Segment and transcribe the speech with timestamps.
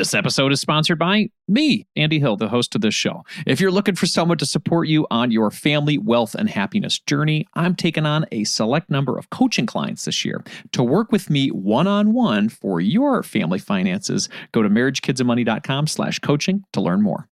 [0.00, 3.22] This episode is sponsored by me, Andy Hill, the host of this show.
[3.46, 7.46] If you're looking for someone to support you on your family, wealth, and happiness journey,
[7.52, 10.42] I'm taking on a select number of coaching clients this year.
[10.72, 16.80] To work with me one-on-one for your family finances, go to marriagekidsandmoney.com slash coaching to
[16.80, 17.28] learn more.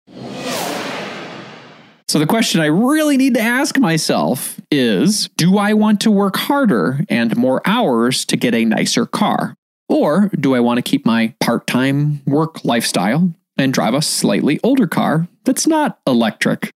[2.06, 6.36] So the question I really need to ask myself is, do I want to work
[6.36, 9.56] harder and more hours to get a nicer car?
[9.88, 14.58] Or do I want to keep my part time work lifestyle and drive a slightly
[14.62, 16.70] older car that's not electric?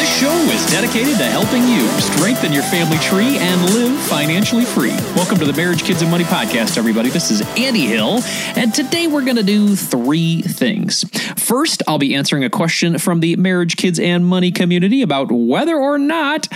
[0.00, 4.96] This show is dedicated to helping you strengthen your family tree and live financially free.
[5.14, 7.10] Welcome to the Marriage, Kids, and Money podcast, everybody.
[7.10, 8.20] This is Andy Hill,
[8.56, 11.04] and today we're going to do three things.
[11.36, 15.76] First, I'll be answering a question from the Marriage, Kids, and Money community about whether
[15.76, 16.48] or not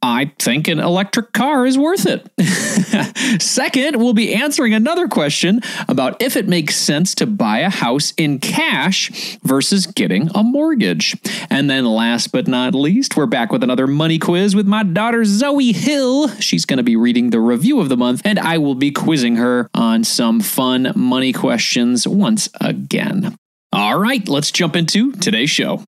[0.00, 2.30] I think an electric car is worth it.
[3.42, 8.12] Second, we'll be answering another question about if it makes sense to buy a house
[8.16, 11.16] in cash versus getting a mortgage.
[11.50, 15.24] And then, last but not least, we're back with another money quiz with my daughter
[15.24, 16.28] Zoe Hill.
[16.38, 19.36] She's going to be reading the review of the month, and I will be quizzing
[19.36, 23.36] her on some fun money questions once again.
[23.72, 25.82] All right, let's jump into today's show.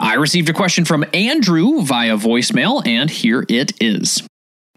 [0.00, 4.22] I received a question from Andrew via voicemail, and here it is.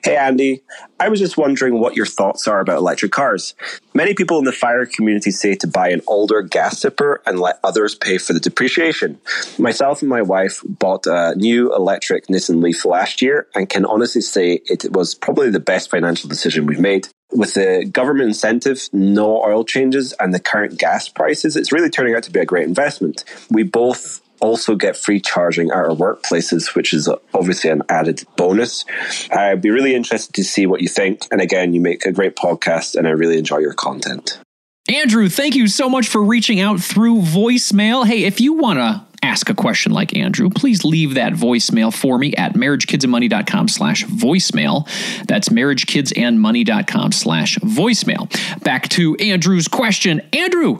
[0.03, 0.63] Hey, Andy.
[0.99, 3.53] I was just wondering what your thoughts are about electric cars.
[3.93, 7.59] Many people in the fire community say to buy an older gas tipper and let
[7.63, 9.19] others pay for the depreciation.
[9.59, 14.21] Myself and my wife bought a new electric Nissan Leaf last year and can honestly
[14.21, 17.07] say it was probably the best financial decision we've made.
[17.31, 22.15] With the government incentive, no oil changes, and the current gas prices, it's really turning
[22.15, 23.23] out to be a great investment.
[23.51, 28.85] We both also get free charging at our workplaces, which is obviously an added bonus.
[29.31, 31.21] I'd be really interested to see what you think.
[31.31, 34.39] And again, you make a great podcast, and I really enjoy your content.
[34.89, 38.05] Andrew, thank you so much for reaching out through voicemail.
[38.05, 42.17] Hey, if you want to ask a question like Andrew, please leave that voicemail for
[42.17, 44.87] me at marriagekidsandmoney.com slash voicemail.
[45.27, 48.63] That's marriagekidsandmoney.com slash voicemail.
[48.63, 50.21] Back to Andrew's question.
[50.33, 50.79] Andrew,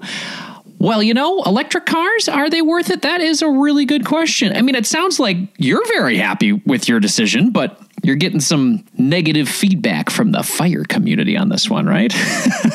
[0.82, 3.04] well, you know, electric cars, are they worth it?
[3.04, 4.58] That is a really good question.
[4.58, 8.84] I mean, it sounds like you're very happy with your decision, but you're getting some
[8.98, 12.12] negative feedback from the fire community on this one, right?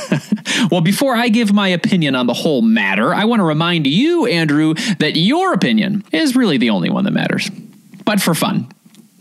[0.71, 4.27] well, before I give my opinion on the whole matter, I want to remind you,
[4.27, 7.51] Andrew, that your opinion is really the only one that matters.
[8.05, 8.69] But for fun,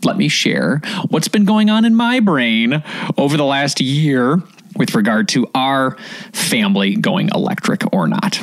[0.04, 2.84] let me share what's been going on in my brain
[3.18, 4.40] over the last year
[4.76, 5.96] with regard to our
[6.32, 8.40] family going electric or not.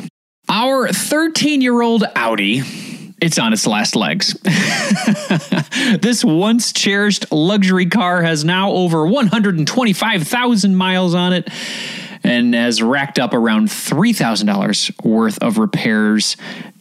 [0.48, 2.62] Our 13 year old Audi
[3.24, 4.34] it's on its last legs.
[6.02, 11.48] this once cherished luxury car has now over 125,000 miles on it
[12.22, 16.36] and has racked up around $3,000 worth of repairs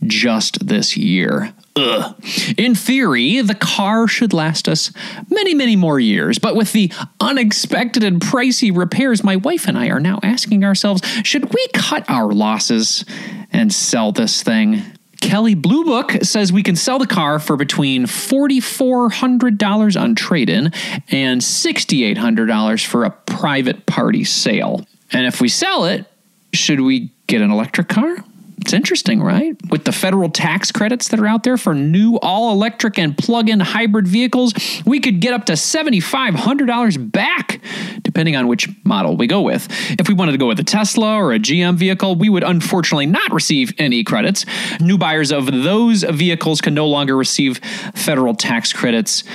[0.05, 1.53] just this year.
[1.75, 2.15] Ugh.
[2.57, 4.91] In theory, the car should last us
[5.29, 9.87] many, many more years, but with the unexpected and pricey repairs, my wife and I
[9.87, 13.05] are now asking ourselves should we cut our losses
[13.51, 14.83] and sell this thing.
[15.19, 20.73] Kelley Blue Book says we can sell the car for between $4,400 on trade in
[21.09, 24.85] and $6,800 for a private party sale.
[25.11, 26.05] And if we sell it,
[26.53, 28.17] should we get an electric car?
[28.63, 29.57] It's interesting, right?
[29.69, 33.49] With the federal tax credits that are out there for new all electric and plug
[33.49, 34.53] in hybrid vehicles,
[34.85, 37.59] we could get up to $7,500 back,
[38.03, 39.67] depending on which model we go with.
[39.99, 43.05] If we wanted to go with a Tesla or a GM vehicle, we would unfortunately
[43.05, 44.45] not receive any credits.
[44.79, 47.57] New buyers of those vehicles can no longer receive
[47.93, 49.25] federal tax credits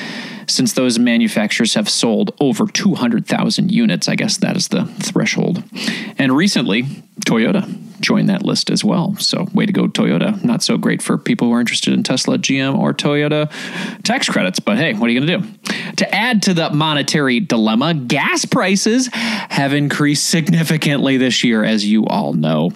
[0.47, 4.09] since those manufacturers have sold over 200,000 units.
[4.09, 5.63] I guess that is the threshold.
[6.17, 6.85] And recently,
[7.27, 9.17] Toyota join that list as well.
[9.17, 10.43] So, way to go, Toyota.
[10.45, 13.51] Not so great for people who are interested in Tesla, GM, or Toyota
[14.03, 15.73] tax credits, but hey, what are you going to do?
[15.97, 22.07] To add to the monetary dilemma, gas prices have increased significantly this year, as you
[22.07, 22.71] all know.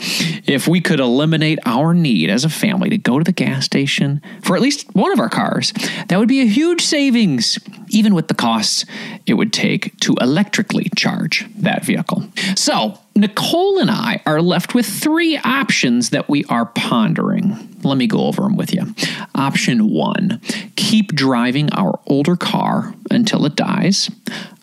[0.47, 4.21] If we could eliminate our need as a family to go to the gas station
[4.43, 5.73] for at least one of our cars,
[6.09, 7.59] that would be a huge savings,
[7.89, 8.85] even with the costs
[9.27, 12.25] it would take to electrically charge that vehicle.
[12.57, 17.77] So, Nicole and I are left with three options that we are pondering.
[17.83, 18.95] Let me go over them with you.
[19.35, 20.41] Option one
[20.77, 24.11] keep driving our older car until it dies.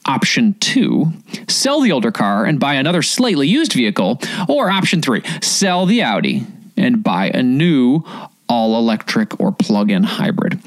[0.06, 1.14] Option two,
[1.48, 4.20] sell the older car and buy another slightly used vehicle.
[4.48, 8.04] Or option three, sell the Audi and buy a new
[8.48, 10.60] all electric or plug in hybrid.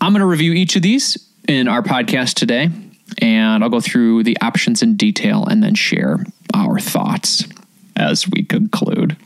[0.00, 1.16] I'm going to review each of these
[1.48, 2.70] in our podcast today.
[3.22, 6.24] and I'll go through the options in detail and then share
[6.56, 7.44] our thoughts
[7.94, 9.16] as we conclude.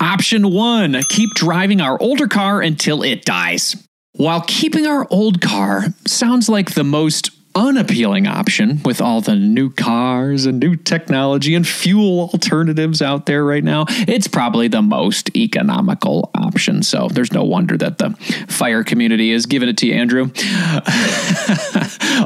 [0.00, 3.76] Option one keep driving our older car until it dies.
[4.12, 9.70] While keeping our old car sounds like the most unappealing option with all the new
[9.70, 15.34] cars and new technology and fuel alternatives out there right now, it's probably the most
[15.36, 16.82] economical option.
[16.82, 18.10] So there's no wonder that the
[18.48, 20.24] fire community is giving it to you, Andrew.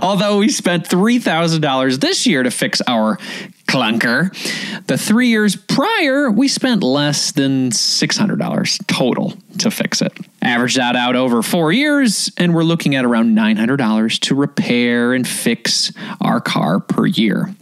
[0.03, 3.19] Although we spent $3,000 this year to fix our
[3.69, 4.32] clunker.
[4.87, 10.12] The three years prior, we spent less than $600 total to fix it.
[10.41, 15.26] Average that out over four years, and we're looking at around $900 to repair and
[15.26, 17.55] fix our car per year.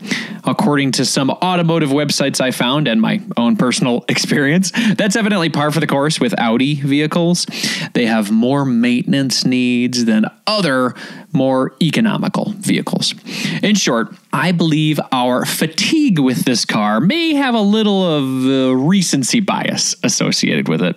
[0.44, 5.70] According to some automotive websites I found and my own personal experience, that's evidently par
[5.70, 7.46] for the course with Audi vehicles.
[7.94, 10.94] They have more maintenance needs than other
[11.36, 13.14] more economical vehicles.
[13.62, 19.40] In short, I believe our fatigue with this car may have a little of recency
[19.40, 20.96] bias associated with it.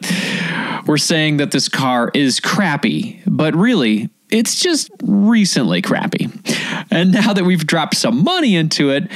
[0.88, 6.30] We're saying that this car is crappy, but really, it's just recently crappy.
[6.92, 9.10] And now that we've dropped some money into it,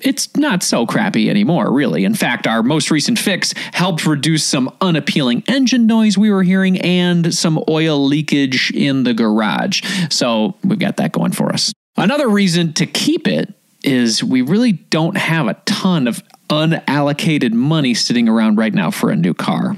[0.00, 2.04] it's not so crappy anymore, really.
[2.04, 6.80] In fact, our most recent fix helped reduce some unappealing engine noise we were hearing
[6.80, 9.82] and some oil leakage in the garage.
[10.10, 11.72] So we've got that going for us.
[11.96, 17.94] Another reason to keep it is we really don't have a ton of unallocated money
[17.94, 19.76] sitting around right now for a new car,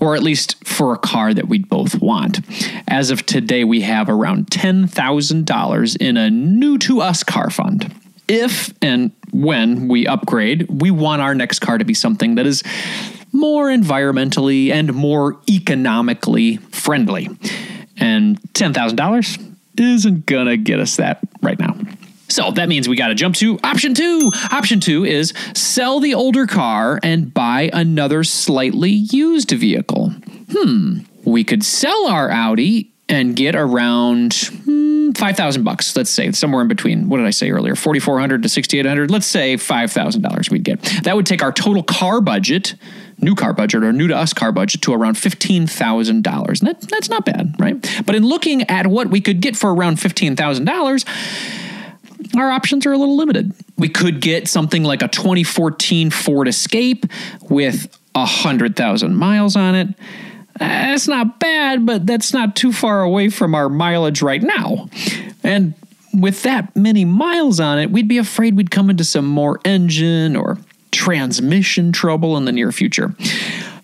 [0.00, 2.40] or at least for a car that we both want.
[2.88, 7.94] As of today, we have around $10,000 in a new to us car fund.
[8.26, 12.62] If and when we upgrade, we want our next car to be something that is
[13.32, 17.28] more environmentally and more economically friendly.
[17.98, 21.76] And $10,000 isn't gonna get us that right now.
[22.28, 24.30] So that means we got to jump to option two.
[24.50, 30.10] Option two is sell the older car and buy another slightly used vehicle.
[30.52, 35.96] Hmm, we could sell our Audi and get around hmm, 5000 bucks.
[35.96, 39.54] Let's say somewhere in between what did i say earlier 4400 to 6800 let's say
[39.56, 40.82] $5000 we'd get.
[41.04, 42.74] That would take our total car budget
[43.20, 47.08] new car budget or new to us car budget to around $15000 and that, that's
[47.08, 48.02] not bad right?
[48.04, 51.67] But in looking at what we could get for around $15000
[52.40, 53.52] our options are a little limited.
[53.76, 57.06] We could get something like a 2014 Ford Escape
[57.48, 59.88] with 100,000 miles on it.
[60.58, 64.88] That's not bad, but that's not too far away from our mileage right now.
[65.44, 65.74] And
[66.12, 70.34] with that many miles on it, we'd be afraid we'd come into some more engine
[70.34, 70.58] or
[70.90, 73.14] transmission trouble in the near future.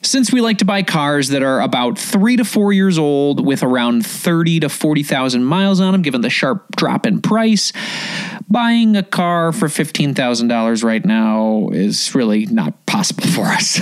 [0.04, 3.62] Since we like to buy cars that are about three to four years old with
[3.62, 7.72] around 30 to 40,000 miles on them, given the sharp drop in price,
[8.46, 13.80] buying a car for $15,000 right now is really not possible for us.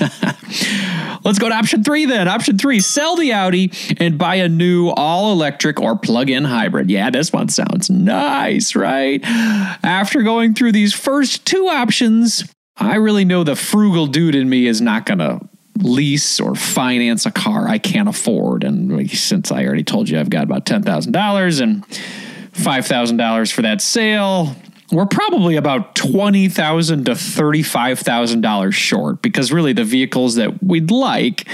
[1.24, 2.28] Let's go to option three then.
[2.28, 6.90] Option three sell the Audi and buy a new all electric or plug in hybrid.
[6.90, 9.20] Yeah, this one sounds nice, right?
[9.22, 12.44] After going through these first two options,
[12.78, 15.47] I really know the frugal dude in me is not going to
[15.82, 18.64] lease or finance a car I can't afford.
[18.64, 24.56] And since I already told you I've got about $10,000 and $5,000 for that sale,
[24.90, 31.46] we're probably about $20,000 to $35,000 short because really the vehicles that we'd like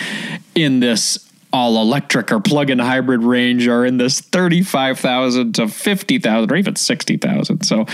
[0.55, 1.19] in this
[1.53, 7.63] all electric or plug-in hybrid range are in this 35,000 to 50,000 or even 60,000.
[7.63, 7.87] So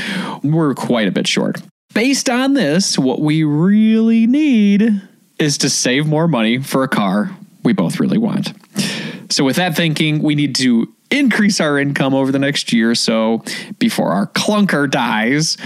[0.43, 1.61] we're quite a bit short.
[1.93, 5.03] Based on this, what we really need
[5.41, 7.31] is to save more money for a car
[7.63, 8.53] we both really want.
[9.33, 12.95] So, with that thinking, we need to increase our income over the next year or
[12.95, 13.43] so
[13.79, 15.57] before our clunker dies,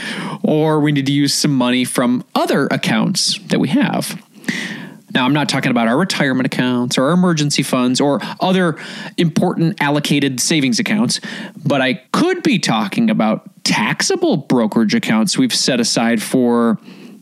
[0.43, 4.21] or we need to use some money from other accounts that we have.
[5.13, 8.77] Now, I'm not talking about our retirement accounts or our emergency funds or other
[9.17, 11.21] important allocated savings accounts,
[11.65, 16.79] but I could be talking about taxable brokerage accounts we've set aside for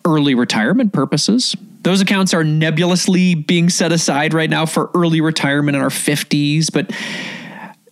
[0.06, 1.54] early retirement purposes.
[1.82, 6.72] Those accounts are nebulously being set aside right now for early retirement in our 50s.
[6.72, 6.92] But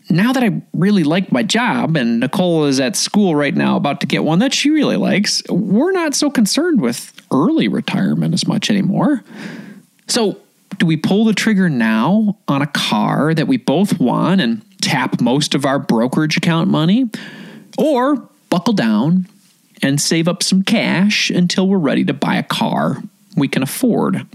[0.09, 4.01] now that I really like my job and Nicole is at school right now about
[4.01, 8.47] to get one that she really likes, we're not so concerned with early retirement as
[8.47, 9.25] much anymore.
[10.07, 10.39] So,
[10.79, 15.21] do we pull the trigger now on a car that we both want and tap
[15.21, 17.11] most of our brokerage account money?
[17.77, 19.27] Or buckle down
[19.83, 23.03] and save up some cash until we're ready to buy a car
[23.37, 24.27] we can afford.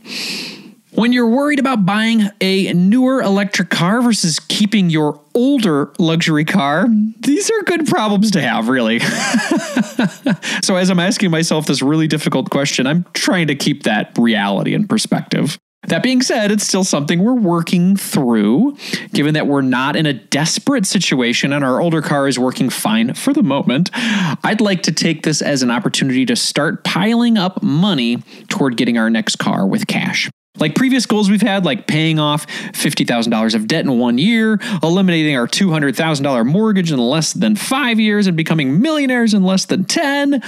[0.92, 6.88] When you're worried about buying a newer electric car versus keeping your older luxury car,
[7.20, 9.00] these are good problems to have, really.
[10.64, 14.74] so, as I'm asking myself this really difficult question, I'm trying to keep that reality
[14.74, 15.60] in perspective.
[15.88, 18.78] That being said, it's still something we're working through,
[19.14, 23.14] given that we're not in a desperate situation and our older car is working fine
[23.14, 23.90] for the moment.
[23.94, 28.98] I'd like to take this as an opportunity to start piling up money toward getting
[28.98, 30.30] our next car with cash.
[30.58, 35.36] Like previous goals we've had, like paying off $50,000 of debt in one year, eliminating
[35.36, 40.42] our $200,000 mortgage in less than five years, and becoming millionaires in less than 10.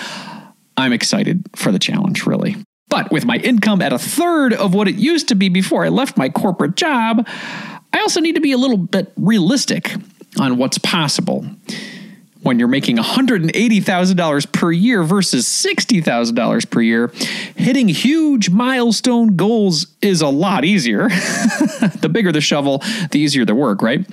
[0.77, 2.55] I'm excited for the challenge, really.
[2.89, 5.89] But with my income at a third of what it used to be before I
[5.89, 7.27] left my corporate job,
[7.93, 9.93] I also need to be a little bit realistic
[10.39, 11.45] on what's possible.
[12.43, 17.11] When you're making $180,000 per year versus $60,000 per year,
[17.55, 21.09] hitting huge milestone goals is a lot easier.
[21.09, 24.05] the bigger the shovel, the easier the work, right?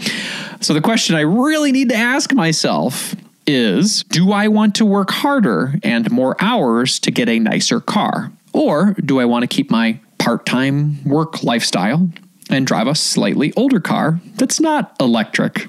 [0.61, 3.15] So the question I really need to ask myself
[3.47, 8.33] is Do I want to work harder and more hours to get a nicer car?
[8.55, 12.09] Or do I want to keep my part time work lifestyle
[12.49, 15.69] and drive a slightly older car that's not electric?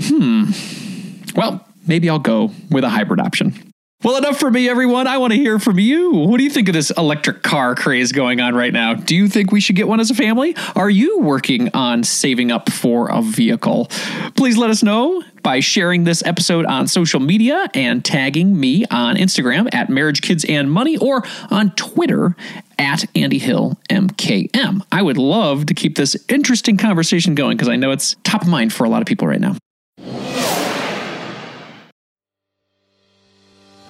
[0.00, 0.50] Hmm.
[1.36, 3.67] Well, maybe I'll go with a hybrid option.
[4.04, 5.08] Well, enough for me, everyone.
[5.08, 6.12] I want to hear from you.
[6.12, 8.94] What do you think of this electric car craze going on right now?
[8.94, 10.54] Do you think we should get one as a family?
[10.76, 13.86] Are you working on saving up for a vehicle?
[14.36, 19.16] Please let us know by sharing this episode on social media and tagging me on
[19.16, 22.36] Instagram at Marriage Kids and Money or on Twitter
[22.78, 24.80] at Andy Hill MKM.
[24.92, 28.48] I would love to keep this interesting conversation going because I know it's top of
[28.48, 29.56] mind for a lot of people right now.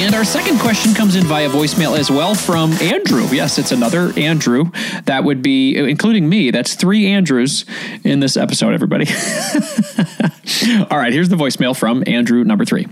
[0.00, 3.26] And our second question comes in via voicemail as well from Andrew.
[3.30, 4.70] Yes, it's another Andrew.
[5.04, 7.66] That would be, including me, that's three Andrews
[8.02, 9.04] in this episode, everybody.
[10.90, 12.88] All right, here's the voicemail from Andrew number three.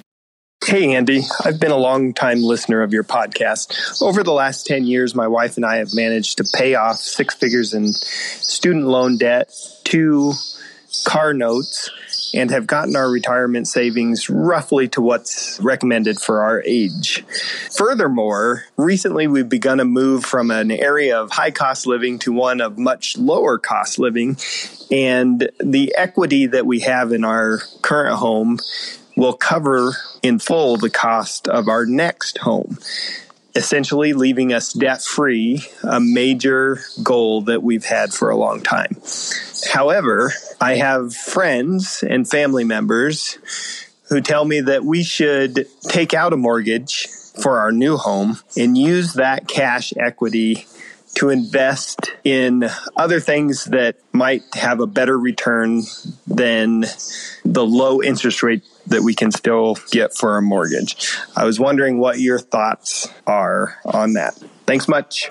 [0.63, 1.23] Hey, Andy.
[1.43, 4.03] I've been a long time listener of your podcast.
[4.03, 7.35] Over the last 10 years, my wife and I have managed to pay off six
[7.35, 9.51] figures in student loan debt,
[9.85, 10.35] two
[11.07, 11.91] car notes,
[12.35, 17.25] and have gotten our retirement savings roughly to what's recommended for our age.
[17.77, 22.61] Furthermore, recently we've begun a move from an area of high cost living to one
[22.61, 24.37] of much lower cost living.
[24.91, 28.59] And the equity that we have in our current home
[29.17, 29.93] will cover
[30.23, 32.79] in full the cost of our next home
[33.55, 38.97] essentially leaving us debt free, a major goal that we've had for a long time.
[39.73, 43.39] However, I have friends and family members
[44.09, 47.07] who tell me that we should take out a mortgage
[47.43, 50.67] for our new home and use that cash equity
[51.15, 55.83] to invest in other things that might have a better return
[56.27, 56.85] than
[57.45, 61.17] the low interest rate that we can still get for a mortgage.
[61.37, 64.35] I was wondering what your thoughts are on that.
[64.67, 65.31] Thanks much.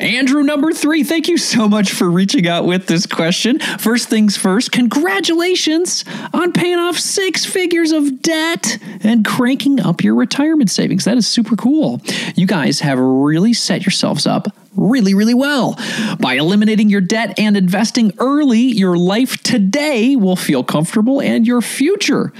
[0.00, 3.60] Andrew, number three, thank you so much for reaching out with this question.
[3.60, 10.16] First things first, congratulations on paying off six figures of debt and cranking up your
[10.16, 11.04] retirement savings.
[11.04, 12.00] That is super cool.
[12.34, 15.78] You guys have really set yourselves up really, really well.
[16.18, 21.62] By eliminating your debt and investing early, your life today will feel comfortable and your
[21.62, 22.32] future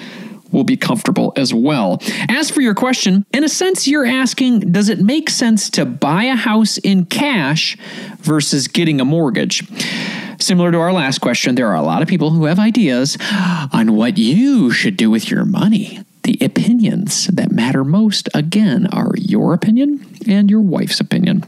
[0.54, 1.98] will be comfortable as well.
[2.28, 6.24] As for your question, in a sense, you're asking does it make sense to buy
[6.24, 7.76] a house in cash
[8.18, 9.62] versus getting a mortgage?
[10.40, 13.18] Similar to our last question, there are a lot of people who have ideas
[13.72, 16.00] on what you should do with your money.
[16.22, 21.44] The opinions that matter most, again, are your opinion and your wife's opinion.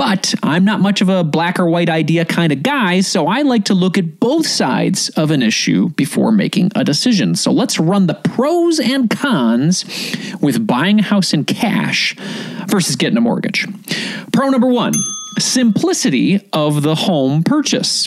[0.00, 3.42] But I'm not much of a black or white idea kind of guy, so I
[3.42, 7.34] like to look at both sides of an issue before making a decision.
[7.34, 9.84] So let's run the pros and cons
[10.40, 12.14] with buying a house in cash
[12.66, 13.68] versus getting a mortgage.
[14.32, 14.94] Pro number one
[15.38, 18.06] simplicity of the home purchase.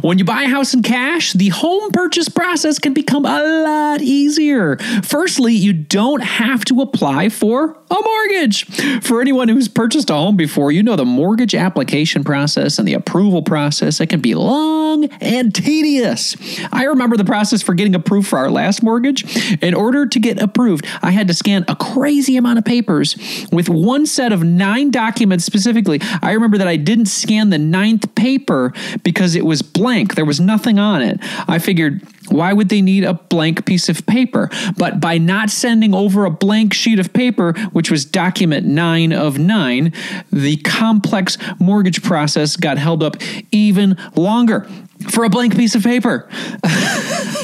[0.00, 4.02] When you buy a house in cash, the home purchase process can become a lot
[4.02, 4.76] easier.
[5.02, 8.64] Firstly, you don't have to apply for a mortgage.
[9.02, 12.94] For anyone who's purchased a home before, you know the mortgage application process and the
[12.94, 14.00] approval process.
[14.00, 16.36] It can be long and tedious.
[16.72, 19.24] I remember the process for getting approved for our last mortgage.
[19.62, 23.16] In order to get approved, I had to scan a crazy amount of papers
[23.52, 26.00] with one set of nine documents specifically.
[26.22, 28.72] I remember that I didn't scan the ninth paper
[29.02, 30.14] because it was blank.
[30.14, 31.18] There was nothing on it.
[31.48, 34.50] I figured, why would they need a blank piece of paper?
[34.76, 39.38] But by not sending over a blank sheet of paper, which was document nine of
[39.38, 39.92] nine,
[40.32, 43.16] the complex mortgage process got held up
[43.50, 44.68] even longer
[45.10, 46.28] for a blank piece of paper.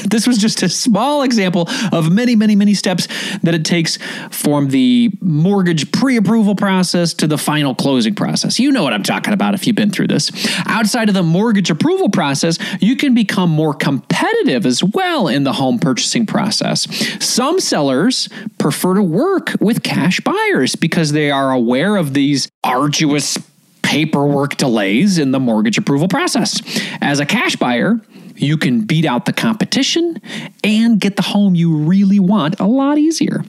[0.09, 3.07] this was just a small example of many, many, many steps
[3.43, 3.97] that it takes
[4.31, 8.59] from the mortgage pre approval process to the final closing process.
[8.59, 10.31] You know what I'm talking about if you've been through this.
[10.65, 15.53] Outside of the mortgage approval process, you can become more competitive as well in the
[15.53, 16.87] home purchasing process.
[17.23, 23.37] Some sellers prefer to work with cash buyers because they are aware of these arduous
[23.81, 26.61] paperwork delays in the mortgage approval process.
[27.01, 27.99] As a cash buyer,
[28.41, 30.19] you can beat out the competition
[30.63, 33.43] and get the home you really want a lot easier.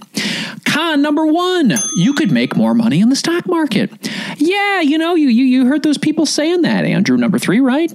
[0.65, 3.91] Con number one, you could make more money in the stock market.
[4.37, 7.17] Yeah, you know, you, you, you heard those people saying that, Andrew.
[7.17, 7.93] Number three, right?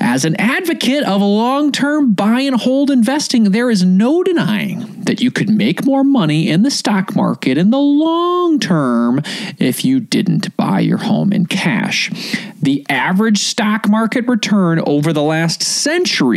[0.00, 5.20] As an advocate of long term buy and hold investing, there is no denying that
[5.20, 9.22] you could make more money in the stock market in the long term
[9.58, 12.10] if you didn't buy your home in cash.
[12.60, 16.27] The average stock market return over the last century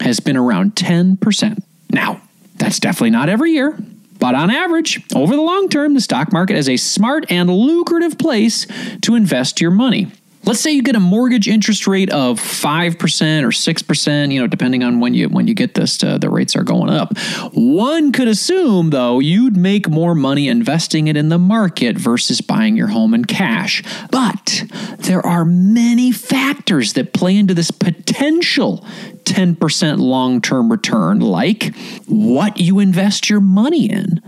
[0.00, 1.62] has been around 10%.
[1.90, 2.20] Now,
[2.56, 3.78] that's definitely not every year.
[4.18, 8.16] But on average, over the long term, the stock market is a smart and lucrative
[8.16, 8.66] place
[9.02, 10.10] to invest your money.
[10.46, 12.94] Let's say you get a mortgage interest rate of 5%
[13.42, 16.54] or 6%, you know, depending on when you when you get this uh, the rates
[16.54, 17.16] are going up.
[17.52, 22.76] One could assume though you'd make more money investing it in the market versus buying
[22.76, 23.82] your home in cash.
[24.10, 24.64] But
[24.98, 28.84] there are many factors that play into this potential
[29.24, 31.74] 10% long-term return like
[32.06, 34.20] what you invest your money in,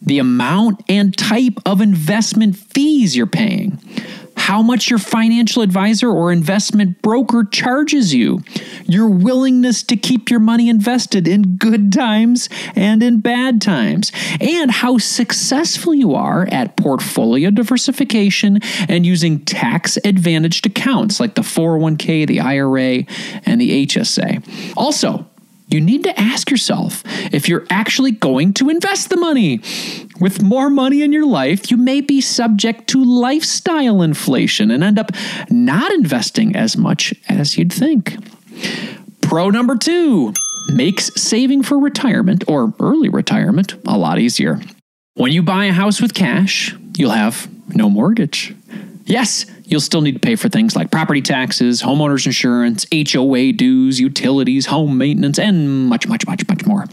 [0.00, 3.78] the amount and type of investment fees you're paying
[4.50, 8.42] how much your financial advisor or investment broker charges you,
[8.84, 14.10] your willingness to keep your money invested in good times and in bad times,
[14.40, 18.58] and how successful you are at portfolio diversification
[18.88, 23.04] and using tax advantaged accounts like the 401k, the IRA,
[23.46, 24.74] and the HSA.
[24.76, 25.24] Also,
[25.70, 27.02] you need to ask yourself
[27.32, 29.60] if you're actually going to invest the money.
[30.20, 34.98] With more money in your life, you may be subject to lifestyle inflation and end
[34.98, 35.12] up
[35.48, 38.16] not investing as much as you'd think.
[39.22, 40.34] Pro number two
[40.74, 44.60] makes saving for retirement or early retirement a lot easier.
[45.14, 48.54] When you buy a house with cash, you'll have no mortgage.
[49.04, 54.00] Yes, you'll still need to pay for things like property taxes, homeowners insurance, HOA dues,
[54.00, 56.84] utilities, home maintenance, and much, much, much, much more.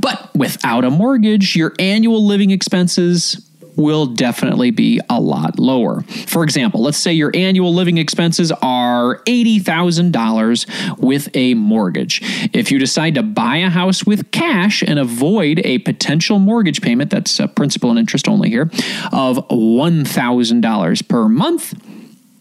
[0.00, 6.02] But without a mortgage, your annual living expenses will definitely be a lot lower.
[6.02, 12.20] For example, let's say your annual living expenses are $80,000 with a mortgage.
[12.52, 17.10] If you decide to buy a house with cash and avoid a potential mortgage payment,
[17.10, 18.70] that's uh, principal and interest only here,
[19.12, 21.74] of $1,000 per month,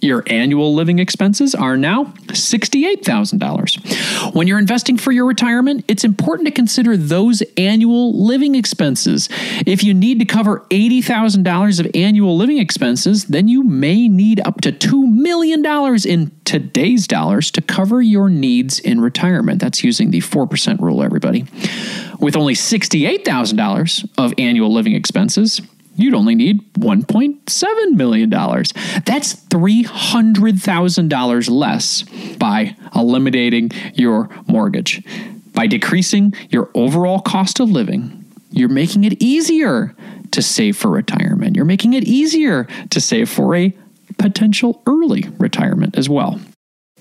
[0.04, 4.36] your annual living expenses are now $68,000.
[4.36, 9.30] When you're investing for your retirement, it's important to consider those annual living expenses.
[9.66, 14.62] If you need to cover $80,000 of annual living expenses, then you may need up
[14.62, 15.64] to $2 million
[16.06, 19.62] in today's dollars to cover your needs in retirement.
[19.62, 21.46] That's using the 4% rule, everybody.
[22.20, 25.62] With only $68,000 of annual living expenses,
[25.96, 28.30] you'd only need $1.7 million.
[28.30, 32.04] That's $300,000 less
[32.38, 35.04] by eliminating your mortgage.
[35.54, 39.96] By decreasing your overall cost of living, you're making it easier
[40.32, 41.56] to save for retirement.
[41.56, 43.72] You're making it easier to save for a
[44.18, 46.40] potential early retirement as well.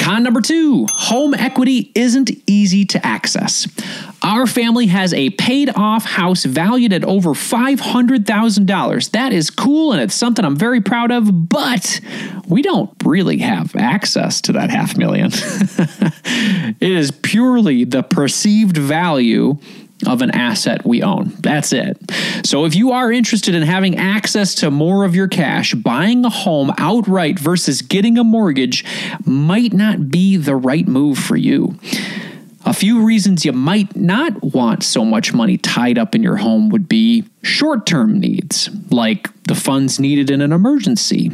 [0.03, 3.69] Con number two home equity isn't easy to access.
[4.21, 9.11] Our family has a paid off house valued at over $500,000.
[9.13, 12.01] That is cool and it's something I'm very proud of, but
[12.49, 15.31] we don't really have access to that half million.
[16.81, 19.59] it is purely the perceived value
[20.07, 21.33] of an asset we own.
[21.41, 21.97] That's it.
[22.45, 26.31] So if you are interested in having access to more of your cash, buying a
[26.31, 28.85] home outright versus getting a mortgage
[29.25, 31.79] might not be the right move for you.
[32.65, 36.69] A few reasons you might not want so much money tied up in your home
[36.69, 41.33] would be short term needs, like the funds needed in an emergency,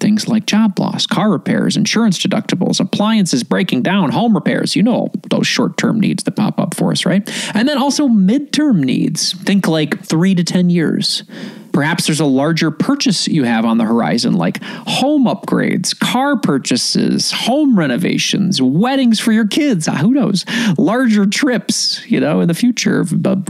[0.00, 4.76] things like job loss, car repairs, insurance deductibles, appliances breaking down, home repairs.
[4.76, 7.28] You know those short term needs that pop up for us, right?
[7.54, 9.32] And then also midterm needs.
[9.32, 11.24] Think like three to 10 years.
[11.72, 17.32] Perhaps there's a larger purchase you have on the horizon, like home upgrades, car purchases,
[17.32, 19.88] home renovations, weddings for your kids.
[19.88, 20.44] Ah, who knows?
[20.78, 23.04] Larger trips, you know, in the future,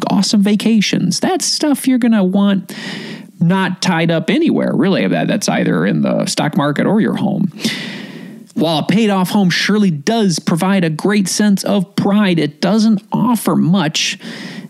[0.08, 1.20] awesome vacations.
[1.20, 2.74] That's stuff you're going to want
[3.40, 5.04] not tied up anywhere, really.
[5.04, 5.28] of that.
[5.28, 7.52] That's either in the stock market or your home.
[8.54, 13.02] While a paid off home surely does provide a great sense of pride, it doesn't
[13.12, 14.18] offer much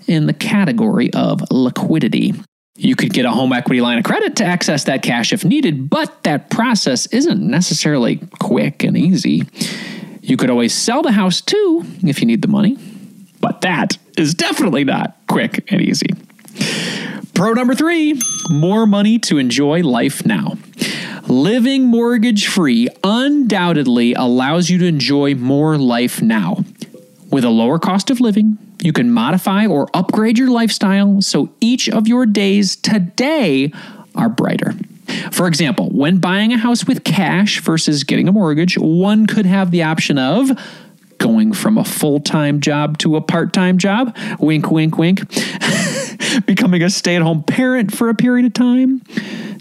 [0.07, 2.33] in the category of liquidity.
[2.77, 5.88] You could get a home equity line of credit to access that cash if needed,
[5.88, 9.42] but that process isn't necessarily quick and easy.
[10.22, 12.79] You could always sell the house too if you need the money,
[13.40, 16.09] but that is definitely not quick and easy.
[17.34, 20.56] Pro number three more money to enjoy life now.
[21.26, 26.64] Living mortgage free undoubtedly allows you to enjoy more life now.
[27.30, 31.88] With a lower cost of living, you can modify or upgrade your lifestyle so each
[31.88, 33.72] of your days today
[34.14, 34.74] are brighter.
[35.32, 39.70] For example, when buying a house with cash versus getting a mortgage, one could have
[39.70, 40.50] the option of
[41.24, 44.14] going from a full time job to a part time job.
[44.38, 45.22] Wink, wink, wink.
[46.46, 49.00] becoming a stay at home parent for a period of time,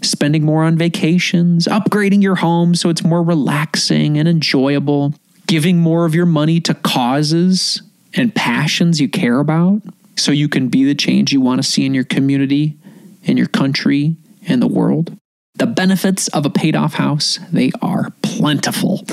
[0.02, 5.14] spending more on vacations, upgrading your home so it's more relaxing and enjoyable,
[5.46, 7.80] giving more of your money to causes
[8.12, 9.80] and passions you care about
[10.16, 12.76] so you can be the change you want to see in your community,
[13.22, 15.16] in your country, and the world.
[15.54, 19.04] The benefits of a paid off house, they are plentiful.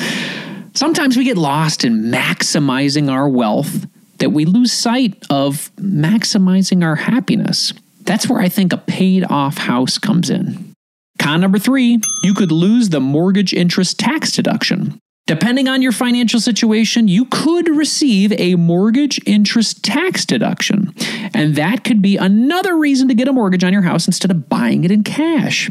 [0.82, 3.86] Sometimes we get lost in maximizing our wealth
[4.18, 7.72] that we lose sight of maximizing our happiness.
[8.02, 10.74] That's where I think a paid off house comes in.
[11.20, 14.98] Con number three, you could lose the mortgage interest tax deduction.
[15.32, 20.94] Depending on your financial situation, you could receive a mortgage interest tax deduction.
[21.34, 24.50] And that could be another reason to get a mortgage on your house instead of
[24.50, 25.70] buying it in cash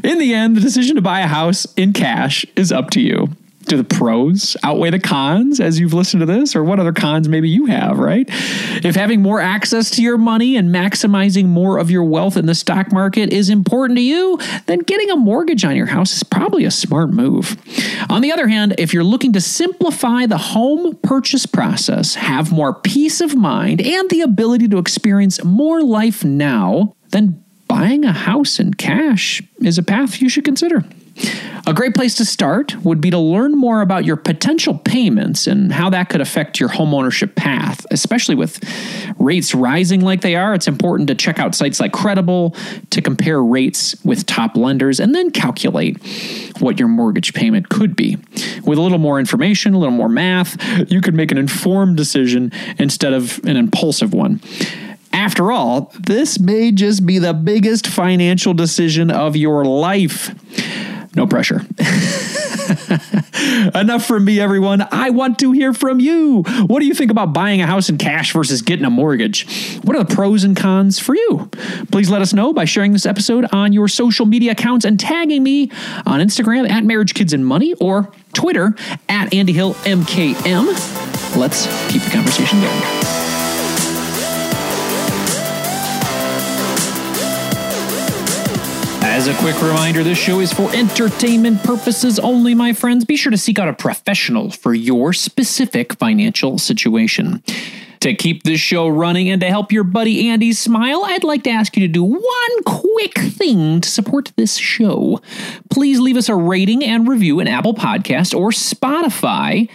[0.04, 3.30] in the end, the decision to buy a house in cash is up to you
[3.65, 6.56] do the pros outweigh the cons as you've listened to this?
[6.56, 8.28] Or what other cons maybe you have right?
[8.86, 12.56] If having more access to your money and maximizing more of your wealth in the
[12.56, 16.65] stock market is important to you then getting a mortgage on your house is probably
[16.65, 17.58] a smart move.
[18.10, 22.73] On the other hand if you're looking to simplify the home purchase process have more
[22.73, 28.60] peace of mind and the ability to experience more life now then buying a house
[28.60, 30.84] in cash is a path you should consider
[31.67, 35.73] a great place to start would be to learn more about your potential payments and
[35.73, 38.63] how that could affect your homeownership path, especially with
[39.17, 40.54] rates rising like they are.
[40.54, 42.56] It's important to check out sites like Credible
[42.91, 45.97] to compare rates with top lenders and then calculate
[46.60, 48.17] what your mortgage payment could be.
[48.63, 50.58] With a little more information, a little more math,
[50.91, 54.39] you could make an informed decision instead of an impulsive one.
[55.12, 60.36] After all, this may just be the biggest financial decision of your life.
[61.15, 61.62] No pressure.
[63.75, 64.86] Enough from me, everyone.
[64.91, 66.43] I want to hear from you.
[66.67, 69.47] What do you think about buying a house in cash versus getting a mortgage?
[69.84, 71.49] What are the pros and cons for you?
[71.91, 75.43] Please let us know by sharing this episode on your social media accounts and tagging
[75.43, 75.71] me
[76.06, 78.75] on Instagram at Marriage Kids and Money or Twitter
[79.08, 81.38] at Andy Hill MKM.
[81.38, 83.24] Let's keep the conversation going.
[89.25, 93.05] As a quick reminder, this show is for entertainment purposes only, my friends.
[93.05, 97.41] Be sure to seek out a professional for your specific financial situation.
[98.01, 101.49] To keep this show running and to help your buddy Andy smile, I'd like to
[101.49, 105.21] ask you to do one quick thing to support this show.
[105.71, 109.69] Please leave us a rating and review in Apple Podcast or Spotify,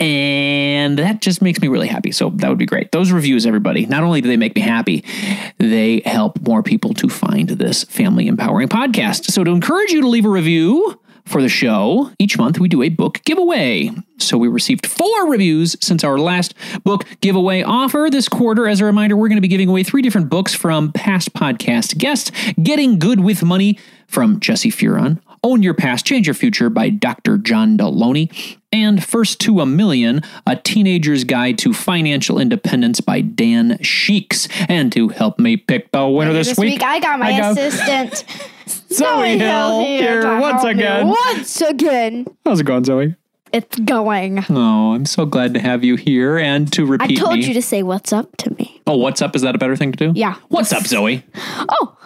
[0.00, 2.12] and that just makes me really happy.
[2.12, 2.92] So that would be great.
[2.92, 5.04] Those reviews, everybody, not only do they make me happy,
[5.58, 9.30] they help more people to find this family empowering podcast.
[9.30, 12.82] So to encourage you to leave a review, for the show, each month we do
[12.82, 13.90] a book giveaway.
[14.18, 16.54] So we received four reviews since our last
[16.84, 18.66] book giveaway offer this quarter.
[18.68, 21.98] As a reminder, we're going to be giving away three different books from past podcast
[21.98, 22.30] guests
[22.62, 27.38] Getting Good with Money from Jesse Furon, Own Your Past, Change Your Future by Dr.
[27.38, 33.78] John Delony, and First to a Million, A Teenager's Guide to Financial Independence by Dan
[33.82, 34.48] Sheeks.
[34.68, 37.38] And to help me pick the winner this, this week, week, I got my I
[37.38, 38.24] got- assistant.
[38.92, 41.08] Zoe Hill here once again.
[41.08, 42.26] Once again.
[42.44, 43.16] How's it going, Zoe?
[43.52, 44.44] It's going.
[44.48, 47.18] Oh, I'm so glad to have you here and to repeat.
[47.18, 47.46] I told me.
[47.46, 48.80] you to say what's up to me.
[48.86, 49.36] oh, what's up?
[49.36, 50.18] Is that a better thing to do?
[50.18, 50.36] Yeah.
[50.48, 51.22] What's up, Zoe?
[51.68, 51.96] Oh,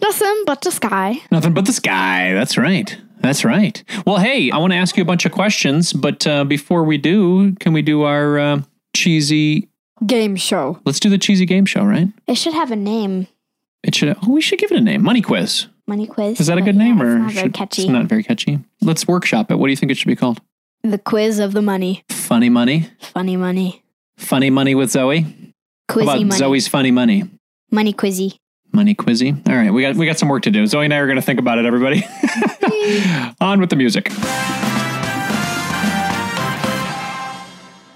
[0.00, 1.16] nothing but the sky.
[1.30, 2.34] Nothing but the sky.
[2.34, 2.98] That's right.
[3.20, 3.82] That's right.
[4.06, 6.98] Well, hey, I want to ask you a bunch of questions, but uh, before we
[6.98, 8.60] do, can we do our uh,
[8.94, 9.68] cheesy?
[10.06, 10.78] Game show.
[10.84, 12.08] Let's do the cheesy game show, right?
[12.28, 13.26] It should have a name.
[13.82, 14.16] It should.
[14.22, 15.02] Oh, we should give it a name.
[15.02, 15.66] Money quiz.
[15.88, 16.38] Money quiz.
[16.38, 17.82] Is that a good yeah, name, or it's not very catchy?
[17.82, 18.58] It's not very catchy.
[18.82, 19.58] Let's workshop it.
[19.58, 20.38] What do you think it should be called?
[20.82, 22.04] The quiz of the money.
[22.10, 22.90] Funny money.
[23.00, 23.82] Funny money.
[24.18, 25.22] Funny money with Zoe.
[25.88, 26.30] How about money.
[26.30, 27.24] Zoe's funny money?
[27.70, 28.36] Money quizzy.
[28.70, 29.32] Money quizzy.
[29.48, 30.66] All right, we got we got some work to do.
[30.66, 31.64] Zoe and I are going to think about it.
[31.64, 32.04] Everybody,
[33.40, 34.12] on with the music.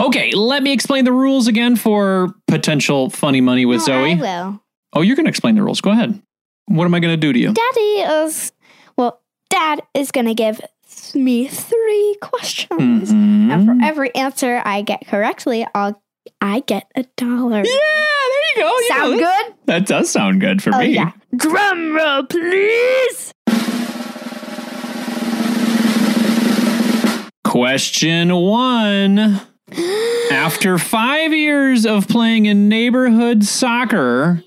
[0.00, 4.12] Okay, let me explain the rules again for potential funny money with No, Zoe.
[4.12, 4.62] I will.
[4.94, 5.82] Oh, you're going to explain the rules.
[5.82, 6.20] Go ahead.
[6.66, 7.52] What am I going to do to you?
[7.52, 8.52] Daddy is,
[8.96, 9.20] well,
[9.50, 10.60] Dad is going to give
[11.14, 13.10] me three questions.
[13.10, 13.66] And Mhm.
[13.66, 16.00] for every answer I get correctly, I'll
[16.40, 17.58] I get a dollar.
[17.58, 18.68] Yeah, there you go.
[18.68, 19.54] You Sound good?
[19.66, 20.94] That does sound good for Oh me.
[20.94, 21.10] yeah.
[21.36, 23.32] Drum roll, please.
[27.44, 29.40] Question one.
[30.30, 34.42] After five years of playing in neighborhood soccer,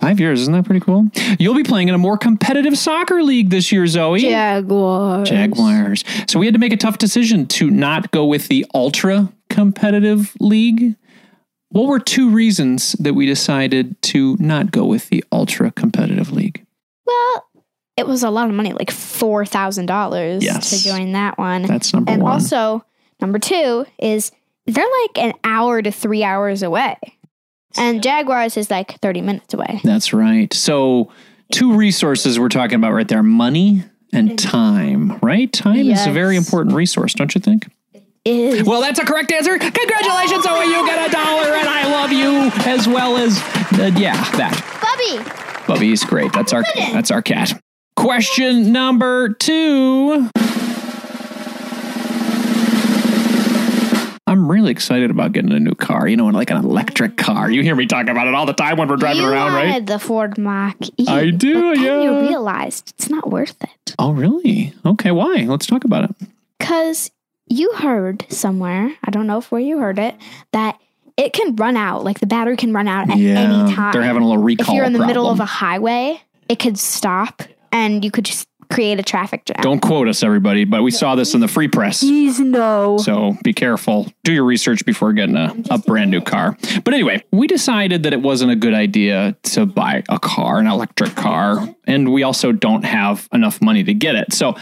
[0.00, 1.06] five years, isn't that pretty cool?
[1.38, 4.20] You'll be playing in a more competitive soccer league this year, Zoe.
[4.20, 5.28] Jaguars.
[5.28, 6.04] Jaguars.
[6.28, 10.34] So we had to make a tough decision to not go with the ultra competitive
[10.40, 10.96] league.
[11.70, 16.64] What were two reasons that we decided to not go with the ultra competitive league?
[17.06, 17.46] Well,
[17.96, 20.70] it was a lot of money, like four thousand dollars Yes.
[20.70, 21.62] to join that one.
[21.62, 22.32] That's number and one.
[22.32, 22.84] also
[23.20, 24.32] number two is
[24.66, 26.96] they're like an hour to three hours away,
[27.76, 29.80] and Jaguars is like thirty minutes away.
[29.84, 30.52] That's right.
[30.52, 31.12] So,
[31.52, 35.52] two resources we're talking about right there money and time, right?
[35.52, 37.70] Time is a very important resource, don't you think?
[38.24, 39.56] Is Well, that's a correct answer.
[39.58, 40.66] Congratulations, Zoe.
[40.66, 43.38] You get a dollar, and I love you as well as,
[43.78, 44.54] uh, yeah, that.
[44.82, 45.66] Bubby?
[45.66, 46.32] Bubby's great.
[46.32, 47.58] That's our that's our cat.
[47.96, 50.28] Question number two.
[54.30, 56.06] I'm really excited about getting a new car.
[56.06, 57.50] You know, like an electric car.
[57.50, 59.84] You hear me talking about it all the time when we're driving you around, right?
[59.84, 61.06] the Ford Mach E.
[61.08, 62.02] I do, yeah.
[62.02, 64.72] You realized it's not worth it Oh, really?
[64.86, 65.44] Okay, why?
[65.48, 66.14] Let's talk about it.
[66.58, 67.10] because
[67.48, 68.94] you heard somewhere.
[69.02, 70.14] I don't know if where you heard it
[70.52, 70.78] that
[71.16, 72.04] it can run out.
[72.04, 73.92] Like the battery can run out at any time.
[73.92, 74.68] they're having a little recall.
[74.68, 78.46] if you're in the middle of a highway, it could stop and you could just
[78.70, 79.56] create a traffic jam.
[79.60, 82.00] Don't quote us, everybody, but we saw this in the free press.
[82.00, 82.98] Please no.
[82.98, 84.06] So be careful.
[84.24, 86.56] Do your research before getting a, a brand new car.
[86.84, 90.66] But anyway, we decided that it wasn't a good idea to buy a car, an
[90.66, 91.68] electric car.
[91.86, 94.32] And we also don't have enough money to get it.
[94.32, 94.54] So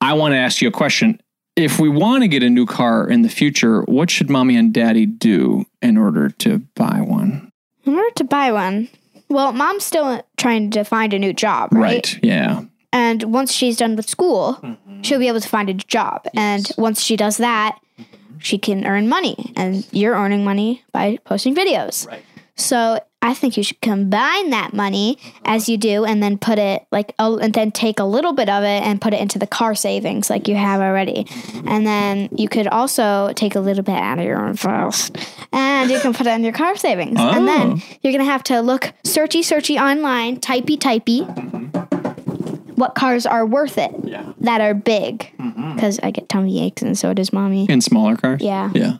[0.00, 1.20] I want to ask you a question.
[1.56, 4.74] If we want to get a new car in the future, what should mommy and
[4.74, 7.50] daddy do in order to buy one?
[7.84, 8.88] In order to buy one,
[9.28, 12.18] well, mom's still trying to find a new job, right?
[12.22, 12.64] Yeah.
[12.96, 15.02] And once she's done with school, mm-hmm.
[15.02, 16.26] she'll be able to find a job.
[16.34, 18.38] And once she does that, mm-hmm.
[18.38, 19.52] she can earn money.
[19.54, 22.08] And you're earning money by posting videos.
[22.08, 22.22] Right.
[22.56, 25.40] So I think you should combine that money uh-huh.
[25.44, 28.48] as you do and then put it like, a, and then take a little bit
[28.48, 31.24] of it and put it into the car savings like you have already.
[31.24, 31.68] Mm-hmm.
[31.68, 35.18] And then you could also take a little bit out of your own first
[35.52, 37.20] and you can put it in your car savings.
[37.20, 37.44] And Oh.
[37.44, 41.85] then you're going to have to look searchy, searchy online, typey, typey
[42.76, 44.32] what cars are worth it Yeah.
[44.40, 45.74] that are big mm-hmm.
[45.74, 47.66] because I get tummy aches and so does mommy.
[47.68, 48.40] In smaller cars?
[48.40, 48.70] Yeah.
[48.74, 48.98] Yeah.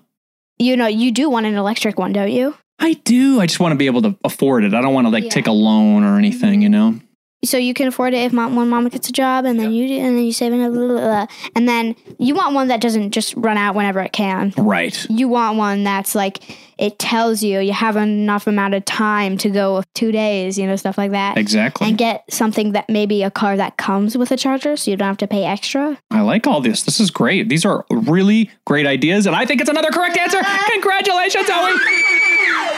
[0.59, 2.55] You know, you do want an electric one, don't you?
[2.79, 3.41] I do.
[3.41, 4.75] I just want to be able to afford it.
[4.75, 6.99] I don't want to like take a loan or anything, you know?
[7.44, 9.87] So you can afford it if mom, when mama gets a job and then you
[9.87, 11.27] do, and then you save it, blah, blah, blah.
[11.55, 14.53] and then you want one that doesn't just run out whenever it can.
[14.57, 15.07] Right.
[15.09, 19.51] You want one that's like it tells you you have enough amount of time to
[19.51, 21.38] go two days, you know, stuff like that.
[21.38, 21.88] Exactly.
[21.88, 25.07] And get something that maybe a car that comes with a charger so you don't
[25.07, 25.99] have to pay extra.
[26.11, 26.83] I like all this.
[26.83, 27.49] This is great.
[27.49, 30.40] These are really great ideas, and I think it's another correct answer.
[30.72, 31.55] Congratulations, Zoe.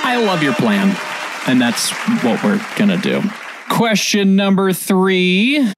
[0.04, 0.96] I love your plan,
[1.46, 1.90] and that's
[2.22, 3.22] what we're going to do.
[3.68, 5.72] Question number three.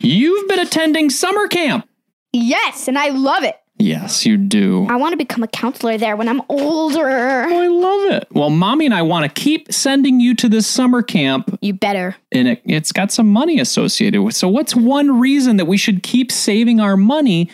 [0.00, 1.88] You've been attending summer camp.
[2.32, 3.56] Yes, and I love it.
[3.78, 4.86] Yes, you do.
[4.90, 7.08] I want to become a counselor there when I'm older.
[7.08, 8.26] I love it.
[8.32, 12.16] Well, mommy and I want to keep sending you to this summer camp You better.
[12.32, 14.34] and it, it's got some money associated with.
[14.34, 17.50] So, what's one reason that we should keep saving our money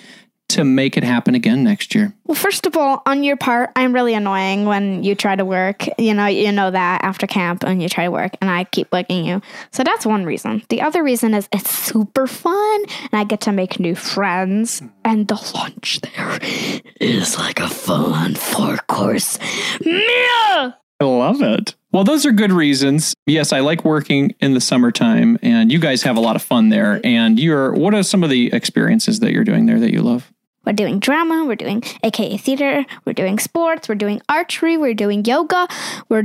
[0.54, 2.14] to make it happen again next year?
[2.24, 5.86] Well, first of all, on your part, I'm really annoying when you try to work.
[5.98, 8.90] You know, you know that after camp and you try to work and I keep
[8.90, 9.42] bugging you.
[9.72, 10.62] So that's one reason.
[10.68, 15.28] The other reason is it's super fun and I get to make new friends and
[15.28, 16.38] the lunch there
[17.00, 19.38] is like a full on four course
[19.84, 20.74] meal.
[21.00, 21.74] I love it.
[21.94, 23.14] Well, those are good reasons.
[23.26, 26.68] Yes, I like working in the summertime, and you guys have a lot of fun
[26.68, 26.96] there.
[26.96, 27.06] Mm-hmm.
[27.06, 30.32] And you're, what are some of the experiences that you're doing there that you love?
[30.64, 35.24] We're doing drama, we're doing AKA theater, we're doing sports, we're doing archery, we're doing
[35.24, 35.68] yoga,
[36.08, 36.22] we're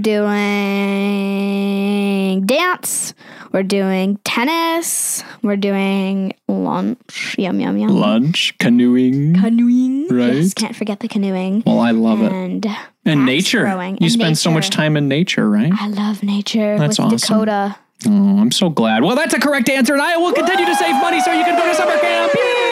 [1.00, 3.14] doing dance,
[3.52, 7.36] we're doing tennis, we're doing lunch.
[7.38, 7.90] Yum, yum, yum.
[7.90, 9.36] Lunch, canoeing.
[9.36, 10.08] Canoeing.
[10.08, 10.36] Right.
[10.36, 11.64] Yes, can't forget the canoeing.
[11.66, 12.32] Well, I love it.
[12.32, 12.66] And
[13.06, 13.62] And nature.
[13.66, 13.98] throwing.
[13.98, 15.74] You And spend so much time in nature, right?
[15.78, 17.40] I love nature That's with awesome.
[17.40, 17.76] Dakota.
[18.08, 19.04] Oh, I'm so glad.
[19.04, 21.58] Well, that's a correct answer, and I will continue to save money so you can
[21.58, 22.32] go to summer camp.
[22.34, 22.69] Yay!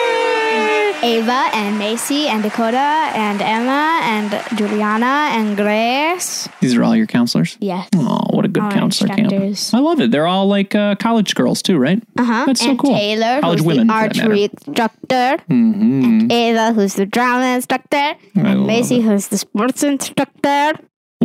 [1.02, 6.48] Ava and Macy and Dakota and Emma and Juliana and Grace.
[6.60, 7.56] These are all your counselors?
[7.60, 7.88] Yes.
[7.94, 9.32] Oh, what a good All counselor camp.
[9.32, 10.10] I love it.
[10.10, 12.02] They're all like uh, college girls, too, right?
[12.18, 12.44] Uh huh.
[12.46, 12.94] That's so and cool.
[12.94, 15.36] Taylor, College who's women, archery instructor.
[15.48, 16.32] Mm-hmm.
[16.32, 17.96] Ava, who's the drama instructor.
[17.96, 19.02] I and Macy, it.
[19.02, 20.72] who's the sports instructor.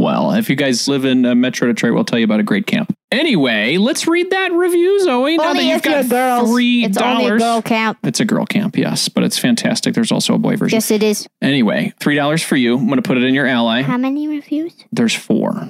[0.03, 2.67] Well, if you guys live in uh, Metro Detroit, we'll tell you about a great
[2.67, 2.93] camp.
[3.09, 5.37] Anyway, let's read that review, Zoe.
[5.37, 6.49] now that only you've got girls.
[6.51, 7.41] three It's only a dollars.
[7.41, 7.99] girl camp.
[8.03, 9.93] It's a girl camp, yes, but it's fantastic.
[9.95, 10.75] There's also a boy version.
[10.75, 11.25] Yes, it is.
[11.41, 12.77] Anyway, three dollars for you.
[12.77, 13.81] I'm going to put it in your ally.
[13.83, 14.73] How many reviews?
[14.91, 15.69] There's four.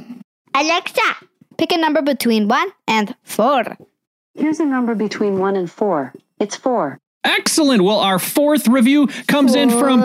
[0.56, 1.02] Alexa,
[1.58, 3.78] pick a number between one and four.
[4.36, 6.12] Here's a number between 1 and 4.
[6.40, 7.00] It's 4.
[7.26, 7.84] Excellent.
[7.84, 10.02] Well, our fourth review comes in from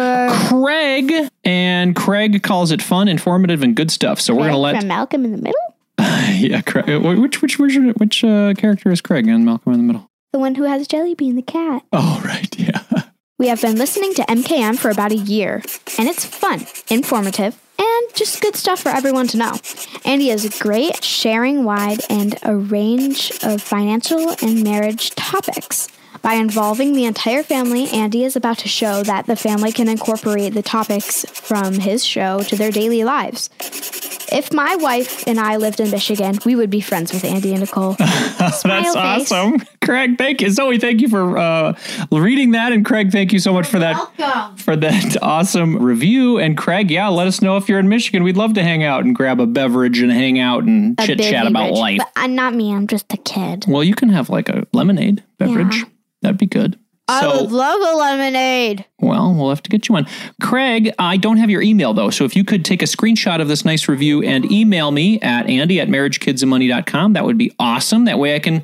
[0.49, 1.13] Craig,
[1.45, 4.21] and Craig calls it fun, informative, and good stuff.
[4.21, 5.55] So we're going to let from Malcolm in the Middle.
[5.99, 6.89] yeah, Craig.
[6.89, 10.09] uh, Which which which which uh, character is Craig in Malcolm in the Middle?
[10.33, 11.83] The one who has Jelly Bean, the cat.
[11.93, 12.57] Oh, right.
[12.59, 12.83] Yeah.
[13.39, 15.63] We have been listening to MKM for about a year,
[15.99, 19.53] and it's fun, informative, and just good stuff for everyone to know.
[20.05, 25.89] Andy is great, sharing wide and a range of financial and marriage topics.
[26.23, 30.55] By involving the entire family, Andy is about to show that the family can incorporate
[30.55, 33.51] the topics from his show to their daily lives.
[34.31, 37.61] If my wife and I lived in Michigan, we would be friends with Andy and
[37.61, 37.93] Nicole.
[37.99, 38.95] That's face.
[38.95, 39.63] awesome.
[39.83, 40.51] Craig, thank you.
[40.51, 41.75] Zoe, thank you for uh,
[42.13, 42.73] reading that.
[42.73, 43.97] And Craig, thank you so much for that
[44.59, 46.39] for that awesome review.
[46.39, 48.23] And Craig, yeah, let us know if you're in Michigan.
[48.23, 51.47] We'd love to hang out and grab a beverage and hang out and chit chat
[51.47, 51.99] about life.
[51.99, 53.65] But I'm not me, I'm just a kid.
[53.67, 55.77] well, you can have like a lemonade beverage.
[55.77, 55.85] Yeah.
[56.23, 56.79] That'd be good.
[57.11, 58.85] I So- would love a lemonade.
[59.01, 60.07] Well, we'll have to get you one.
[60.43, 62.11] Craig, I don't have your email though.
[62.11, 65.49] So if you could take a screenshot of this nice review and email me at
[65.49, 68.05] andy at marriagekidsandmoney.com, that would be awesome.
[68.05, 68.63] That way I can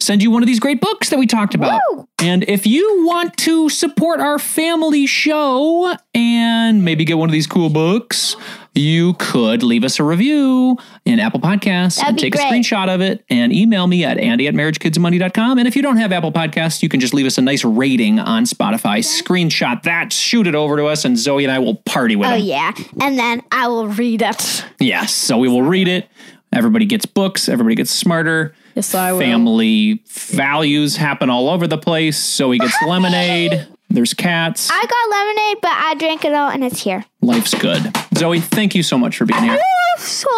[0.00, 1.80] send you one of these great books that we talked about.
[1.90, 2.08] Woo!
[2.20, 7.46] And if you want to support our family show and maybe get one of these
[7.46, 8.36] cool books,
[8.74, 13.00] you could leave us a review in Apple Podcasts That'd and take a screenshot of
[13.00, 15.58] it and email me at andy at marriagekidsandmoney.com.
[15.58, 18.18] And if you don't have Apple Podcasts, you can just leave us a nice rating
[18.20, 18.98] on Spotify.
[18.98, 22.32] Screenshot that, shoot it over to us, and Zoe and I will party with it.
[22.32, 22.46] Oh, them.
[22.46, 22.72] yeah.
[23.00, 24.64] And then I will read it.
[24.78, 26.08] Yes, so we will read it.
[26.52, 28.54] Everybody gets books, everybody gets smarter.
[28.74, 29.20] Yes, I will.
[29.20, 32.16] Family values happen all over the place.
[32.18, 33.66] Zoe gets lemonade.
[33.90, 34.68] There's cats.
[34.70, 37.04] I got lemonade, but I drank it all and it's here.
[37.22, 37.94] Life's good.
[38.16, 39.52] Zoe, thank you so much for being here.
[39.54, 40.28] You're so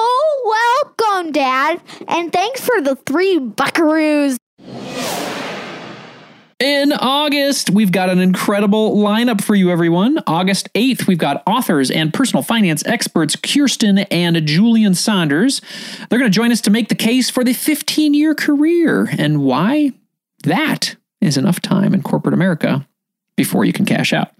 [0.45, 1.81] welcome, Dad.
[2.09, 4.37] And thanks for the three buckaroos.
[6.61, 10.23] In August, we've got an incredible lineup for you, everyone.
[10.27, 15.63] August 8th, we've got authors and personal finance experts Kiersten and Julien Saunders.
[16.11, 19.43] They're going to join us to make the case for the 15 year career and
[19.43, 19.93] why
[20.43, 22.87] that is enough time in corporate America
[23.37, 24.31] before you can cash out.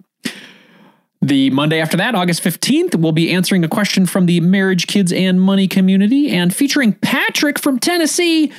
[1.23, 5.11] The Monday after that, August 15th, we'll be answering a question from the Marriage, Kids,
[5.11, 8.51] and Money community and featuring Patrick from Tennessee,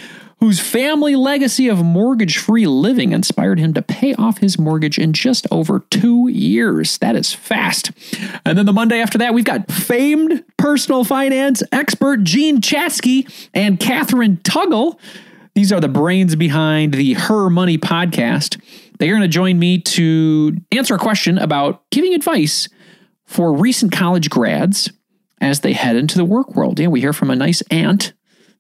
[0.43, 5.13] whose family legacy of mortgage free living inspired him to pay off his mortgage in
[5.13, 6.99] just over two years.
[6.99, 7.93] That is fast.
[8.45, 13.79] And then the Monday after that, we've got famed personal finance expert Jean Chatzky and
[13.79, 14.99] Kathryn Tuggle.
[15.55, 18.61] These are the brains behind the Her Money podcast.
[18.99, 22.69] They're going to join me to answer a question about giving advice
[23.27, 24.91] for recent college grads
[25.41, 26.81] as they head into the work world.
[26.81, 28.13] Yeah, we hear from a nice aunt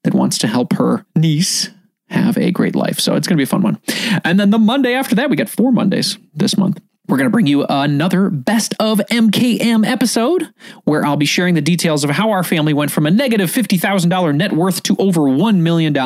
[0.05, 1.71] that wants to help her niece
[2.09, 3.01] have a great life.
[3.01, 3.81] So it's going to be a fun one.
[4.25, 6.81] And then the Monday after that, we got four Mondays this month.
[7.09, 10.49] We're going to bring you another best of MKM episode
[10.85, 14.37] where I'll be sharing the details of how our family went from a negative $50,000
[14.37, 15.97] net worth to over $1 million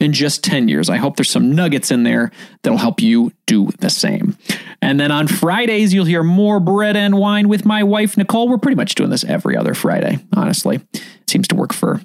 [0.00, 0.90] in just 10 years.
[0.90, 2.30] I hope there's some nuggets in there
[2.62, 4.36] that'll help you do the same.
[4.84, 8.50] And then on Fridays, you'll hear more bread and wine with my wife, Nicole.
[8.50, 10.76] We're pretty much doing this every other Friday, honestly.
[10.92, 12.02] It seems to work for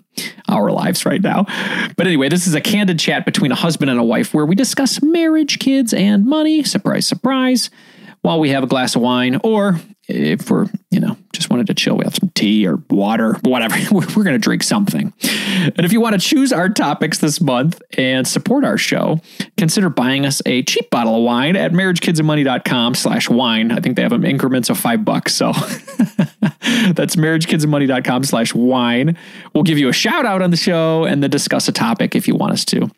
[0.47, 1.43] our lives right now.
[1.97, 4.55] But anyway, this is a candid chat between a husband and a wife where we
[4.55, 6.63] discuss marriage, kids, and money.
[6.63, 7.69] Surprise, surprise
[8.21, 11.73] while we have a glass of wine, or if we're, you know, just wanted to
[11.75, 13.75] chill, we have some tea or water, whatever.
[13.91, 15.13] We're going to drink something.
[15.61, 19.21] And if you want to choose our topics this month and support our show,
[19.55, 23.71] consider buying us a cheap bottle of wine at marriagekidsandmoney.com slash wine.
[23.71, 25.35] I think they have them increments of five bucks.
[25.35, 25.51] So
[26.93, 29.15] that's marriagekidsandmoney.com slash wine.
[29.53, 32.27] We'll give you a shout out on the show and then discuss a topic if
[32.27, 32.89] you want us to.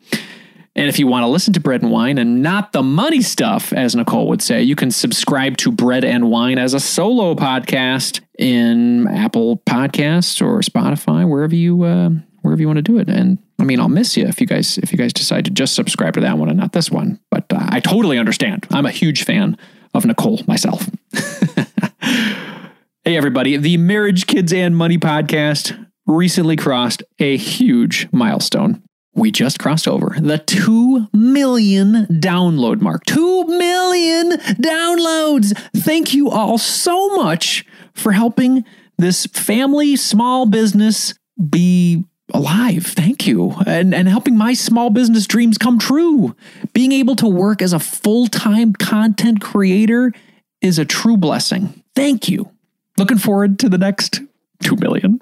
[0.74, 3.72] And if you want to listen to Bread and Wine and not the money stuff,
[3.74, 8.20] as Nicole would say, you can subscribe to Bread and Wine as a solo podcast
[8.38, 12.10] in Apple Podcasts or Spotify, wherever you uh,
[12.40, 13.08] wherever you want to do it.
[13.10, 15.74] And I mean, I'll miss you if you guys if you guys decide to just
[15.74, 17.20] subscribe to that one and not this one.
[17.30, 18.66] But uh, I totally understand.
[18.70, 19.58] I'm a huge fan
[19.92, 20.88] of Nicole myself.
[22.00, 23.58] hey, everybody!
[23.58, 28.82] The Marriage, Kids, and Money podcast recently crossed a huge milestone
[29.14, 33.04] we just crossed over the 2 million download mark.
[33.04, 35.56] 2 million downloads.
[35.76, 38.64] Thank you all so much for helping
[38.98, 41.14] this family small business
[41.50, 42.86] be alive.
[42.86, 43.54] Thank you.
[43.66, 46.34] And, and helping my small business dreams come true.
[46.72, 50.12] Being able to work as a full time content creator
[50.60, 51.82] is a true blessing.
[51.94, 52.50] Thank you.
[52.96, 54.20] Looking forward to the next
[54.62, 55.20] 2 million.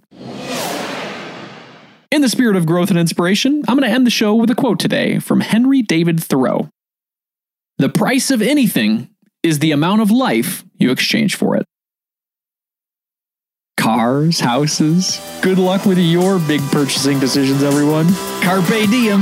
[2.11, 4.55] In the spirit of growth and inspiration, I'm going to end the show with a
[4.57, 6.69] quote today from Henry David Thoreau
[7.79, 9.11] The price of anything
[9.45, 11.65] is the amount of life you exchange for it.
[13.77, 15.21] cars, houses.
[15.41, 18.09] Good luck with your big purchasing decisions, everyone.
[18.43, 19.21] Carpe diem.